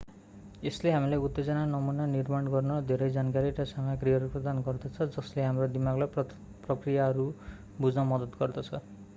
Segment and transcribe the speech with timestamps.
[0.61, 6.27] यसले हामीलाई उत्तेजना नमूना निर्माण गर्न धेरै जानकारी र सामग्रीहरू प्रदान गर्दछ जसले हाम्रो दिमागलाई
[6.65, 7.29] प्रक्रियाहरू
[7.79, 8.85] बुझ्न मद्दत गर्दछ